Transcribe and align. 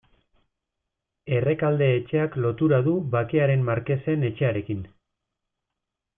Errekalde 1.39 1.89
etxeak 1.97 2.37
lotura 2.47 2.79
du 2.89 2.95
Bakearen 3.17 3.67
Markesen 3.69 4.27
etxearekin. 4.33 4.83